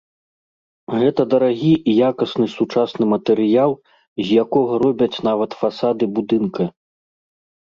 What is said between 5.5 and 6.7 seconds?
фасады будынка.